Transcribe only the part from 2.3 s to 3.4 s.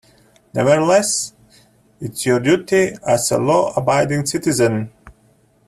duty, as a